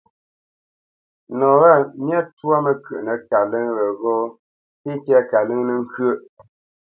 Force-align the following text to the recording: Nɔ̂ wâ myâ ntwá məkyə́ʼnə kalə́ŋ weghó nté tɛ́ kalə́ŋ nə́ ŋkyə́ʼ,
Nɔ̂ 1.37 1.51
wâ 1.61 1.71
myâ 2.03 2.19
ntwá 2.25 2.57
məkyə́ʼnə 2.65 3.13
kalə́ŋ 3.29 3.65
weghó 3.77 4.15
nté 4.83 4.91
tɛ́ 5.05 5.21
kalə́ŋ 5.29 5.61
nə́ 5.67 5.77
ŋkyə́ʼ, 5.83 6.19